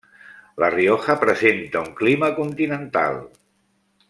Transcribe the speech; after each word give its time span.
La 0.63 0.69
Rioja 0.75 1.17
presenta 1.25 1.85
un 1.87 1.93
clima 2.01 2.33
continental. 2.41 3.23